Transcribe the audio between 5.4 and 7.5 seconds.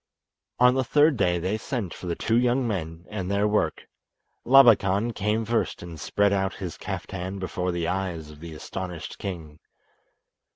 first and spread out his kaftan